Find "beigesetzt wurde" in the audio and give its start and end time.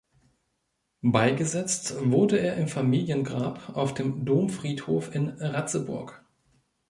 1.03-2.39